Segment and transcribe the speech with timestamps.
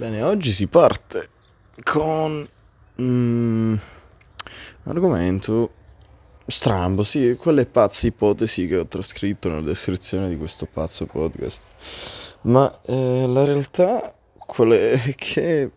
[0.00, 1.28] Bene, oggi si parte
[1.82, 2.48] con
[3.02, 3.78] mm, un
[4.84, 5.72] argomento
[6.46, 11.64] strambo, sì, quelle pazze ipotesi che ho trascritto nella descrizione di questo pazzo podcast.
[12.44, 15.70] Ma eh, la realtà qual è che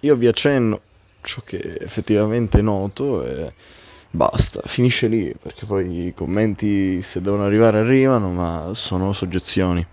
[0.00, 0.80] io vi accenno
[1.20, 3.54] ciò che effettivamente noto e
[4.10, 9.86] basta, finisce lì, perché poi i commenti se devono arrivare arrivano, ma sono soggezioni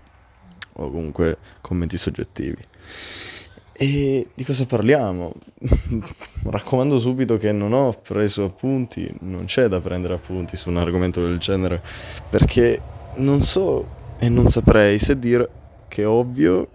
[0.72, 2.74] o comunque commenti soggettivi.
[3.78, 5.34] E di cosa parliamo?
[6.44, 11.20] Raccomando subito che non ho preso appunti, non c'è da prendere appunti su un argomento
[11.20, 11.82] del genere,
[12.30, 12.80] perché
[13.16, 13.86] non so
[14.18, 15.50] e non saprei se dire
[15.88, 16.68] che è ovvio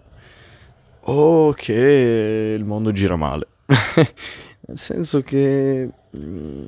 [1.00, 3.48] o che il mondo gira male.
[4.68, 6.64] Nel senso che mm,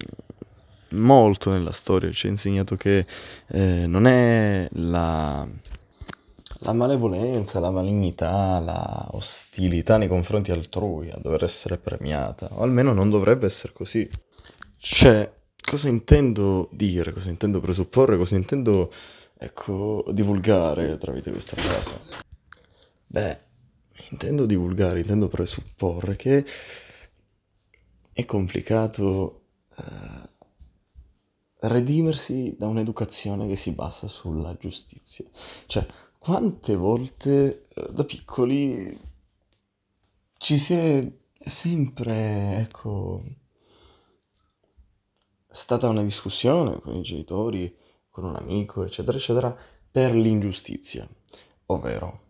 [0.93, 3.05] molto nella storia ci ha insegnato che
[3.49, 5.48] eh, non è la
[6.63, 12.94] la malevolenza, la malignità, la ostilità nei confronti altrui a dover essere premiata, o almeno
[12.94, 14.10] non dovrebbe essere così.
[14.77, 18.91] Cioè, cosa intendo dire, cosa intendo presupporre, cosa intendo,
[19.37, 21.99] ecco, divulgare tramite questa frase?
[23.07, 23.40] Beh,
[24.12, 26.46] intendo divulgare, intendo presupporre che
[28.13, 29.41] è complicato
[29.77, 30.30] eh,
[31.68, 35.26] redimersi da un'educazione che si basa sulla giustizia.
[35.65, 35.85] Cioè,
[36.24, 38.98] quante volte eh, da piccoli
[40.38, 43.21] ci si è sempre, ecco,
[45.49, 47.76] stata una discussione con i genitori,
[48.10, 49.54] con un amico, eccetera, eccetera,
[49.91, 51.05] per l'ingiustizia,
[51.65, 52.21] ovvero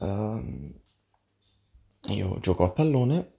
[0.00, 0.78] um,
[2.08, 3.36] io gioco a pallone,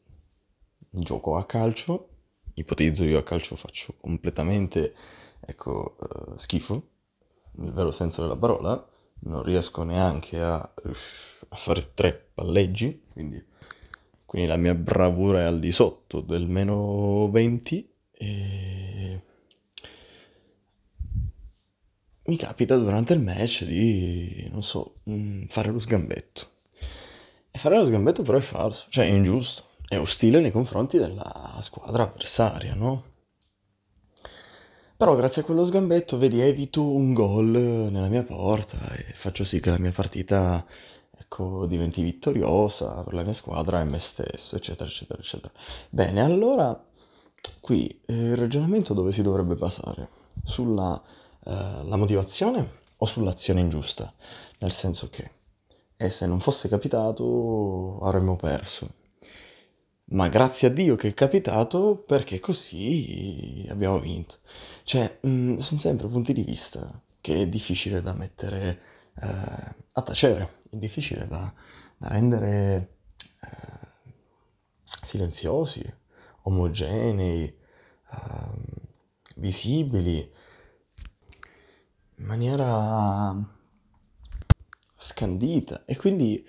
[0.89, 2.07] gioco a calcio,
[2.55, 4.95] ipotizzo io a calcio faccio completamente,
[5.41, 6.89] ecco, uh, schifo,
[7.57, 8.87] nel vero senso della parola,
[9.25, 13.43] non riesco neanche a, a fare tre palleggi, quindi,
[14.25, 19.21] quindi, la mia bravura è al di sotto del meno 20 e
[22.25, 26.47] mi capita durante il match di, non so, mm, fare lo sgambetto.
[27.51, 31.57] E fare lo sgambetto però è falso, cioè è ingiusto, è ostile nei confronti della
[31.61, 33.11] squadra avversaria, no?
[34.95, 39.59] Però grazie a quello sgambetto, vedi, evito un gol nella mia porta e faccio sì
[39.59, 40.63] che la mia partita,
[41.17, 45.51] ecco, diventi vittoriosa per la mia squadra e me stesso, eccetera, eccetera, eccetera.
[45.89, 46.81] Bene, allora
[47.59, 50.09] qui eh, il ragionamento dove si dovrebbe basare?
[50.43, 51.01] Sulla
[51.45, 54.13] eh, motivazione o sull'azione ingiusta?
[54.59, 55.31] Nel senso che,
[55.97, 59.01] e se non fosse capitato avremmo perso
[60.13, 64.37] ma grazie a Dio che è capitato perché così abbiamo vinto.
[64.83, 68.81] Cioè, mh, mm, sono sempre punti di vista che è difficile da mettere
[69.21, 71.51] eh, a tacere, è difficile da,
[71.97, 72.97] da rendere
[73.41, 73.87] eh,
[75.01, 75.81] silenziosi,
[76.43, 77.57] omogenei, eh,
[79.37, 80.31] visibili,
[82.17, 83.35] in maniera
[84.95, 85.85] scandita.
[85.85, 86.45] E quindi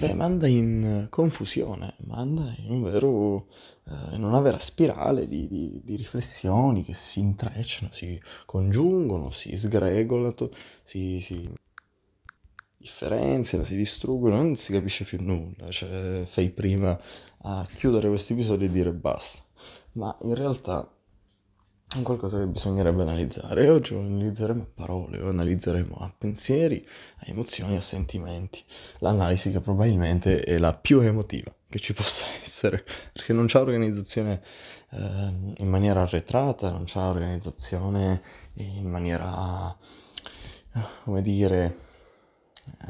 [0.00, 3.48] Beh, manda in confusione, manda in, un vero,
[3.84, 9.56] eh, in una vera spirale di, di, di, riflessioni che si intrecciano, si congiungono, si
[9.56, 10.50] sgregolano,
[10.84, 11.50] si, si
[12.76, 15.68] differenziano, si distruggono, non si capisce più nulla.
[15.68, 16.96] Cioè, fai prima
[17.42, 19.42] a chiudere questo episodio e dire basta.
[19.94, 20.88] Ma in realtà
[21.96, 23.64] è qualcosa che bisognerebbe analizzare.
[23.64, 26.86] E oggi lo analizzeremo a parole, lo analizzeremo a pensieri,
[27.20, 28.62] a emozioni, a sentimenti.
[28.98, 34.42] L'analisi che probabilmente è la più emotiva che ci possa essere, perché non c'è organizzazione
[34.90, 34.98] eh,
[35.58, 38.20] in maniera arretrata, non c'è organizzazione
[38.54, 39.74] in maniera,
[41.04, 41.86] come dire,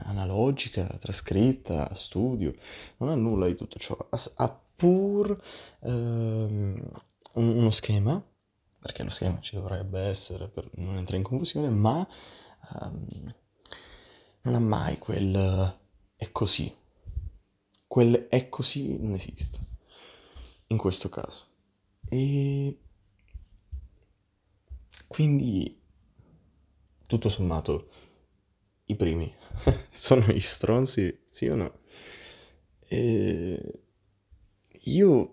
[0.06, 2.52] analogica, trascritta, studio,
[2.98, 3.96] non ha nulla di tutto ciò,
[4.36, 5.40] ha pur
[5.82, 6.74] eh,
[7.34, 8.22] uno schema
[8.78, 12.06] perché lo schema ci dovrebbe essere per non entrare in confusione, ma
[12.80, 13.06] um,
[14.42, 15.78] non ha mai quel
[16.16, 16.74] è così.
[17.86, 19.58] Quel è così non esiste,
[20.68, 21.46] in questo caso.
[22.08, 22.78] E
[25.06, 25.80] quindi,
[27.06, 27.90] tutto sommato,
[28.86, 29.34] i primi
[29.90, 31.80] sono gli stronzi, sì o no?
[32.88, 33.82] E
[34.84, 35.32] io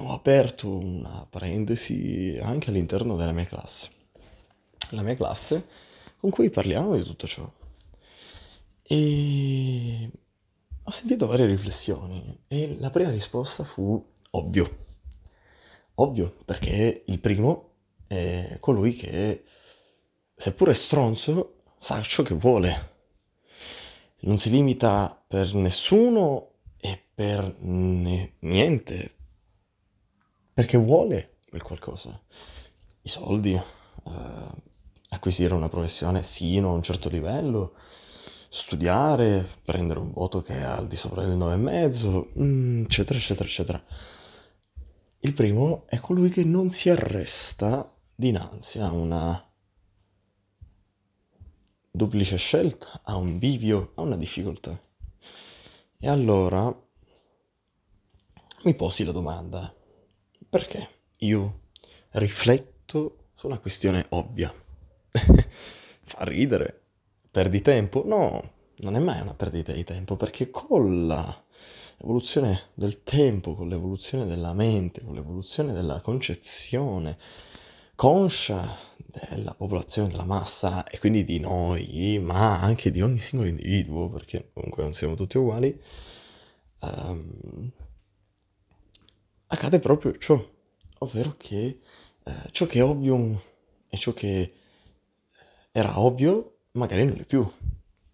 [0.00, 3.90] ho aperto una parentesi anche all'interno della mia classe.
[4.90, 5.66] La mia classe
[6.18, 7.50] con cui parliamo di tutto ciò.
[8.82, 10.10] E
[10.82, 14.76] ho sentito varie riflessioni e la prima risposta fu ovvio.
[15.94, 17.74] Ovvio, perché il primo
[18.06, 19.44] è colui che,
[20.34, 22.88] seppure stronzo, sa ciò che vuole.
[24.20, 29.14] Non si limita per nessuno e per niente,
[30.52, 32.18] perché vuole quel qualcosa.
[33.02, 33.62] I soldi, eh,
[35.10, 37.74] acquisire una professione sino a un certo livello,
[38.48, 43.84] studiare, prendere un voto che è al di sopra del 9,5, mm, eccetera, eccetera, eccetera.
[45.20, 49.44] Il primo è colui che non si arresta dinanzi a una
[51.90, 54.78] duplice scelta, a un bivio, a una difficoltà.
[55.98, 56.74] E allora
[58.62, 59.74] mi posi la domanda,
[60.50, 60.88] perché
[61.18, 61.60] io
[62.10, 64.52] rifletto su una questione ovvia?
[65.12, 66.80] Fa ridere,
[67.30, 68.02] perdi tempo?
[68.04, 74.26] No, non è mai una perdita di tempo, perché con l'evoluzione del tempo, con l'evoluzione
[74.26, 77.16] della mente, con l'evoluzione della concezione
[77.94, 84.08] conscia della popolazione, della massa e quindi di noi, ma anche di ogni singolo individuo,
[84.08, 85.78] perché comunque non siamo tutti uguali,
[86.80, 87.70] um,
[89.52, 90.42] accade proprio ciò,
[90.98, 91.78] ovvero che
[92.24, 93.42] eh, ciò che è ovvio
[93.88, 94.52] e ciò che
[95.72, 97.48] era ovvio magari non è più.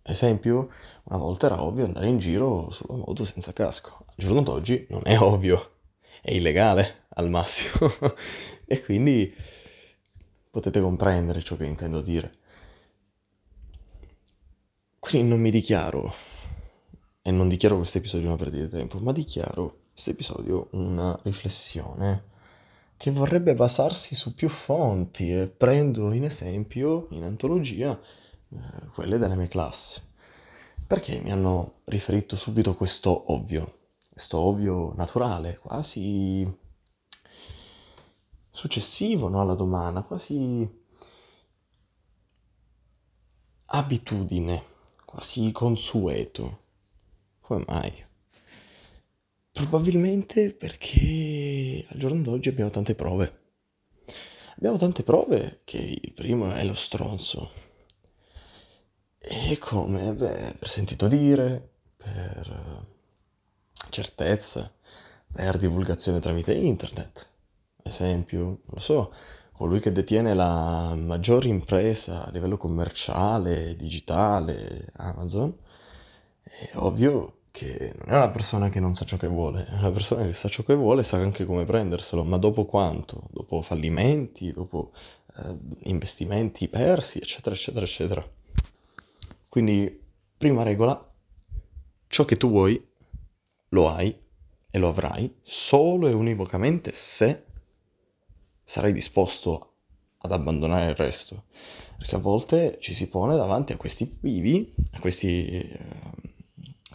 [0.02, 0.70] Esempio,
[1.04, 4.04] una volta era ovvio andare in giro sulla moto senza casco.
[4.06, 5.78] Al giorno d'oggi non è ovvio,
[6.22, 7.92] è illegale al massimo.
[8.64, 9.34] e quindi
[10.50, 12.32] potete comprendere ciò che intendo dire.
[14.98, 16.12] Quindi non mi dichiaro,
[17.20, 22.24] e non dichiaro questo episodio una perdita di tempo, ma dichiaro questo episodio una riflessione
[22.98, 27.98] che vorrebbe basarsi su più fonti e prendo in esempio, in antologia,
[28.50, 28.58] eh,
[28.92, 30.02] quelle della mia classe.
[30.86, 33.78] Perché mi hanno riferito subito questo ovvio,
[34.10, 36.46] questo ovvio naturale, quasi
[38.50, 40.68] successivo no, alla domanda, quasi
[43.64, 44.62] abitudine,
[45.06, 46.64] quasi consueto.
[47.40, 48.05] Come mai?
[49.56, 53.38] Probabilmente perché al giorno d'oggi abbiamo tante prove.
[54.56, 57.52] Abbiamo tante prove che il primo è lo stronzo.
[59.18, 60.12] E come?
[60.12, 62.86] Beh, per sentito dire, per
[63.88, 64.70] certezza,
[65.32, 67.26] per divulgazione tramite internet.
[67.82, 69.10] Esempio, non lo so,
[69.52, 75.56] colui che detiene la maggior impresa a livello commerciale, digitale, Amazon,
[76.42, 79.90] è ovvio che non è una persona che non sa ciò che vuole, è una
[79.90, 83.28] persona che sa ciò che vuole e sa anche come prenderselo, ma dopo quanto?
[83.30, 84.92] Dopo fallimenti, dopo
[85.38, 88.30] eh, investimenti persi, eccetera, eccetera, eccetera.
[89.48, 90.02] Quindi,
[90.36, 91.02] prima regola,
[92.08, 92.86] ciò che tu vuoi
[93.70, 94.14] lo hai
[94.70, 97.44] e lo avrai solo e univocamente se
[98.62, 99.76] sarai disposto
[100.18, 101.44] ad abbandonare il resto.
[101.96, 105.46] Perché a volte ci si pone davanti a questi vivi, a questi...
[105.46, 106.25] Eh,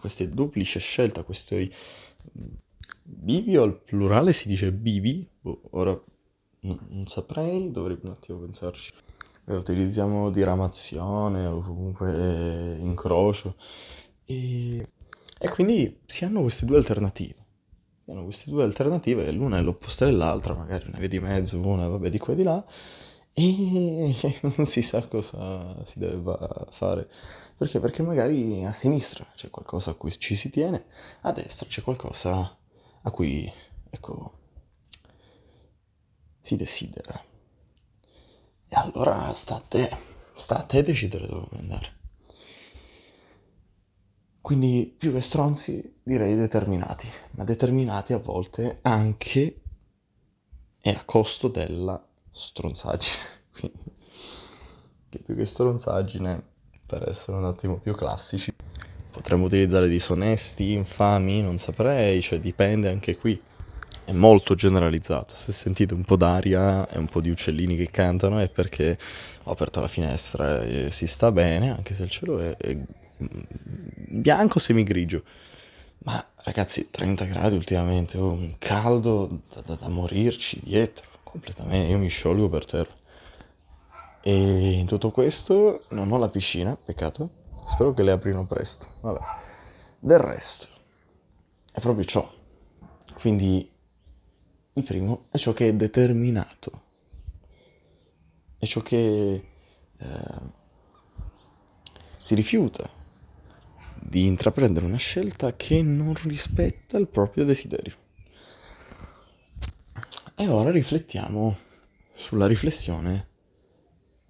[0.02, 1.74] queste duplici scelte, a questi
[3.04, 6.00] bivi o al plurale si dice bivi, boh, ora
[6.62, 8.92] non, saprei, dovrei un attimo pensarci.
[9.46, 13.56] Eh, utilizziamo diramazione o comunque incrocio
[14.26, 14.88] e,
[15.40, 17.40] e quindi si hanno queste due alternative.
[18.08, 22.10] Hanno queste due alternative, l'una è l'opposta dell'altra, magari una via di mezzo, una vabbè
[22.10, 22.66] di qua e di là,
[23.34, 26.22] e non si sa cosa si deve
[26.72, 27.10] fare.
[27.62, 27.80] Perché?
[27.80, 30.86] Perché magari a sinistra c'è qualcosa a cui ci si tiene,
[31.22, 32.58] a destra c'è qualcosa
[33.04, 33.54] a cui,
[33.88, 34.34] ecco,
[36.40, 37.24] si desidera.
[38.68, 39.96] E allora sta a te,
[40.34, 41.98] sta a te decidere dove andare.
[44.42, 49.62] Quindi più che stronzi direi determinati, ma determinati a volte anche
[50.82, 53.24] e a costo della stronzaggine.
[53.54, 53.84] Quindi,
[55.10, 56.51] che più che stronzaggine,
[56.92, 58.54] per essere un attimo più classici,
[59.12, 63.42] potremmo utilizzare disonesti, infami, non saprei, cioè dipende anche qui.
[64.04, 65.34] È molto generalizzato.
[65.34, 68.98] Se sentite un po' d'aria e un po' di uccellini che cantano è perché
[69.44, 72.78] ho aperto la finestra e si sta bene, anche se il cielo è, è
[74.10, 75.24] bianco semigrigio.
[76.00, 81.98] Ma ragazzi, 30 gradi ultimamente, oh, un caldo da, da, da morirci dietro completamente, io
[81.98, 83.00] mi sciolgo per terra.
[84.24, 87.40] E in tutto questo non ho la piscina, peccato.
[87.66, 88.88] Spero che le aprino presto.
[89.02, 89.20] Vabbè.
[90.00, 90.68] Del resto,
[91.72, 92.32] è proprio ciò.
[93.16, 93.70] Quindi
[94.74, 96.82] il primo è ciò che è determinato.
[98.58, 99.48] È ciò che
[99.98, 100.40] eh,
[102.22, 102.90] si rifiuta
[104.00, 107.96] di intraprendere una scelta che non rispetta il proprio desiderio.
[110.36, 111.58] E ora riflettiamo
[112.14, 113.30] sulla riflessione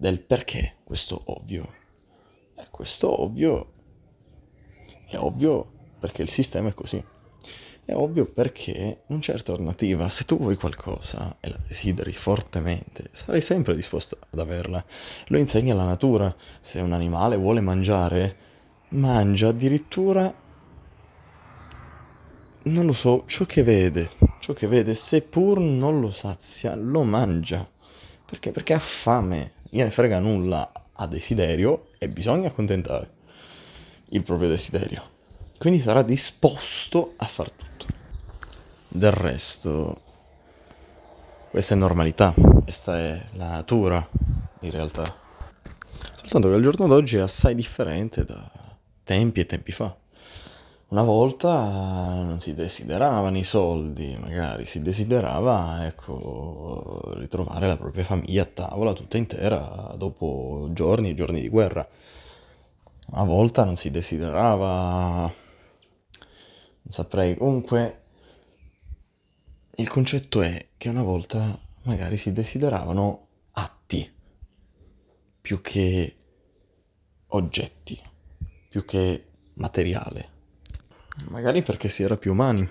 [0.02, 1.74] del perché questo ovvio.
[2.56, 3.72] E questo ovvio
[5.06, 7.00] è ovvio perché il sistema è così.
[7.84, 10.08] È ovvio perché non c'è alternativa.
[10.08, 14.84] Se tu vuoi qualcosa e la desideri fortemente, sarai sempre disposto ad averla.
[15.28, 16.34] Lo insegna la natura.
[16.60, 18.36] Se un animale vuole mangiare,
[18.88, 20.34] mangia addirittura,
[22.64, 24.10] non lo so, ciò che vede.
[24.40, 27.70] Ciò che vede, seppur non lo sazia, lo mangia.
[28.24, 28.50] Perché?
[28.50, 29.60] Perché ha fame.
[29.74, 33.10] Gliene frega nulla, ha desiderio e bisogna accontentare
[34.10, 35.02] il proprio desiderio.
[35.58, 37.86] Quindi sarà disposto a far tutto.
[38.88, 40.02] Del resto,
[41.48, 44.06] questa è normalità, questa è la natura
[44.60, 45.04] in realtà.
[46.16, 48.46] Soltanto che al giorno d'oggi è assai differente da
[49.02, 49.96] tempi e tempi fa.
[50.92, 58.42] Una volta non si desideravano i soldi, magari si desiderava, ecco, ritrovare la propria famiglia
[58.42, 61.88] a tavola tutta intera dopo giorni e giorni di guerra.
[63.12, 65.32] Una volta non si desiderava, non
[66.84, 68.02] saprei, comunque
[69.76, 74.12] il concetto è che una volta magari si desideravano atti
[75.40, 76.16] più che
[77.28, 77.98] oggetti,
[78.68, 80.31] più che materiale.
[81.28, 82.68] Magari perché si era più umani,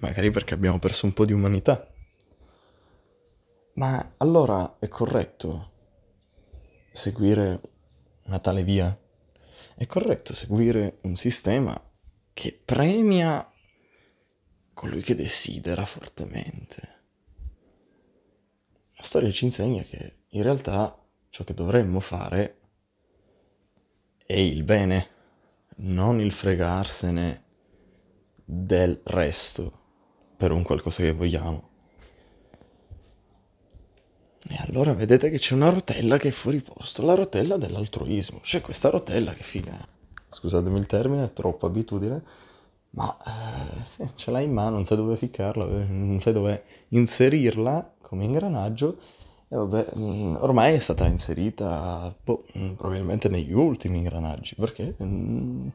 [0.00, 1.90] magari perché abbiamo perso un po' di umanità.
[3.74, 5.72] Ma allora è corretto
[6.92, 7.60] seguire
[8.24, 8.96] una tale via?
[9.74, 11.78] È corretto seguire un sistema
[12.32, 13.50] che premia
[14.72, 16.94] colui che desidera fortemente.
[18.96, 22.60] La storia ci insegna che in realtà ciò che dovremmo fare
[24.26, 25.15] è il bene,
[25.76, 27.44] non il fregarsene
[28.44, 29.72] del resto
[30.36, 31.68] per un qualcosa che vogliamo.
[34.48, 38.40] E allora vedete che c'è una rotella che è fuori posto, la rotella dell'altruismo.
[38.40, 39.76] C'è questa rotella che figa.
[40.28, 42.22] Scusatemi il termine, è troppa abitudine
[42.96, 43.16] ma
[43.98, 48.96] eh, ce l'hai in mano, non sai dove ficcarla, non sai dove inserirla come ingranaggio.
[49.48, 55.68] E vabbè, mm, ormai è stata inserita boh, mm, probabilmente negli ultimi ingranaggi, perché mm,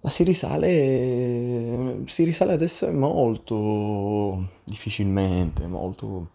[0.00, 6.30] la si risale, si risale ad essere molto difficilmente, molto,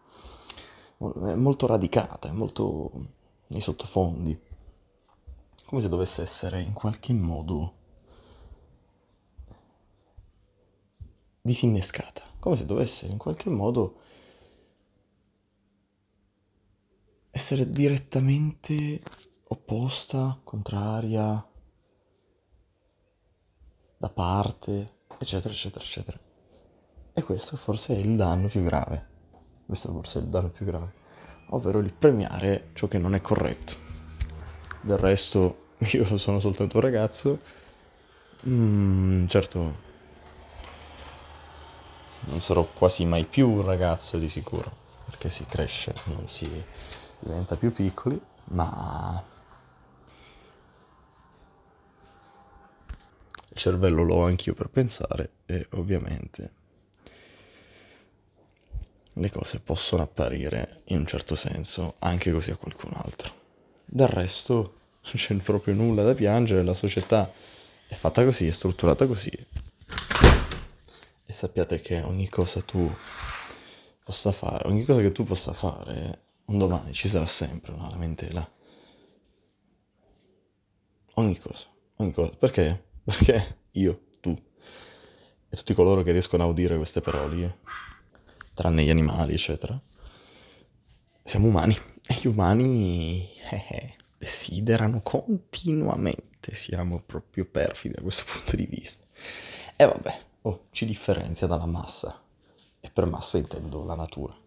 [0.97, 2.91] molto radicata, molto
[3.47, 4.37] nei sottofondi,
[5.65, 7.73] come se dovesse essere in qualche modo
[11.41, 13.99] disinnescata, come se dovesse in qualche modo
[17.31, 19.01] essere direttamente
[19.47, 21.45] opposta, contraria,
[23.97, 26.19] da parte, eccetera, eccetera, eccetera.
[27.13, 29.09] E questo forse è il danno più grave.
[29.65, 30.93] Questo forse è il danno più grave,
[31.49, 33.89] ovvero il premiare ciò che non è corretto.
[34.81, 37.39] Del resto, io sono soltanto un ragazzo.
[38.47, 39.89] Mm, certo,
[42.21, 44.71] non sarò quasi mai più un ragazzo di sicuro,
[45.05, 46.49] perché si cresce, non si
[47.21, 49.23] diventa più piccoli, ma
[53.49, 56.59] il cervello l'ho anch'io per pensare e ovviamente
[59.15, 63.33] le cose possono apparire in un certo senso anche così a qualcun altro.
[63.85, 64.53] Del resto
[65.03, 67.31] non c'è proprio nulla da piangere, la società
[67.87, 69.31] è fatta così, è strutturata così
[71.31, 72.93] e sappiate che ogni cosa tu
[74.03, 76.19] possa fare, ogni cosa che tu possa fare,
[76.51, 78.49] un domani ci sarà sempre una lamentela.
[81.15, 81.67] Ogni cosa,
[81.97, 82.31] ogni cosa.
[82.35, 82.89] Perché?
[83.03, 84.37] Perché io, tu
[85.53, 87.59] e tutti coloro che riescono a udire queste parole,
[88.53, 89.79] tranne gli animali, eccetera,
[91.23, 91.77] siamo umani
[92.07, 99.05] e gli umani eh, eh, desiderano continuamente, siamo proprio perfidi da questo punto di vista.
[99.75, 102.21] E vabbè, oh, ci differenzia dalla massa.
[102.79, 104.40] E per massa intendo la natura.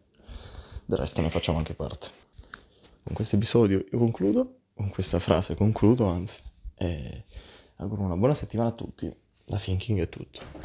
[0.86, 2.08] Del resto ne facciamo anche parte.
[3.02, 6.42] Con questo episodio io concludo, con questa frase concludo anzi,
[6.76, 7.24] e
[7.76, 9.14] auguro una buona settimana a tutti.
[9.46, 10.62] Da Thinking è tutto.